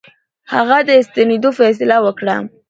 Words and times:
هغه 0.53 0.77
د 0.87 0.89
ستنېدلو 1.07 1.49
فیصله 1.59 1.97
وکړه. 2.01 2.35